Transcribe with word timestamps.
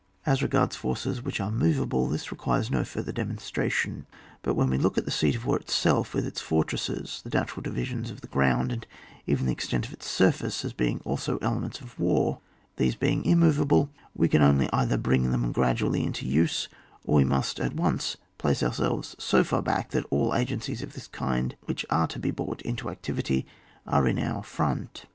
As 0.25 0.41
regards 0.41 0.75
forces 0.75 1.21
which 1.21 1.39
are 1.39 1.51
moveable, 1.51 2.07
this 2.09 2.31
requires 2.31 2.71
no 2.71 2.83
further 2.83 3.11
demonstration; 3.11 4.07
but 4.41 4.55
when 4.55 4.67
we 4.67 4.79
look 4.79 4.97
at 4.97 5.05
the 5.05 5.11
seat 5.11 5.35
of 5.35 5.45
war 5.45 5.57
it 5.57 5.69
self, 5.69 6.15
with 6.15 6.25
its 6.25 6.41
fortresses, 6.41 7.21
the 7.23 7.29
natural 7.29 7.61
divi 7.61 7.85
sions 7.85 8.09
of 8.09 8.21
the 8.21 8.27
ground, 8.27 8.71
and 8.71 8.87
even 9.27 9.45
the 9.45 9.51
extent 9.51 9.85
of 9.85 9.93
its 9.93 10.09
surface 10.09 10.65
as 10.65 10.73
being 10.73 11.01
also 11.05 11.37
elements 11.43 11.81
of 11.81 11.99
war, 11.99 12.39
then, 12.77 12.83
these 12.85 12.95
being 12.95 13.23
immovable, 13.25 13.91
we 14.15 14.27
can 14.27 14.41
only 14.41 14.67
either 14.73 14.97
bring 14.97 15.29
them 15.29 15.51
gradually 15.51 16.03
into 16.03 16.25
use, 16.25 16.67
or 17.03 17.17
we 17.17 17.23
must 17.23 17.59
at 17.59 17.75
once 17.75 18.17
place 18.39 18.63
ourselves 18.63 19.15
so 19.19 19.43
far 19.43 19.61
back, 19.61 19.91
that 19.91 20.07
all 20.09 20.33
agencies 20.33 20.81
of 20.81 20.93
this 20.93 21.05
kind 21.05 21.55
which 21.65 21.85
are 21.91 22.07
to 22.07 22.17
be 22.17 22.31
brought 22.31 22.63
into 22.63 22.89
activity 22.89 23.45
are 23.85 24.07
in 24.07 24.17
our 24.17 24.41
front. 24.41 25.05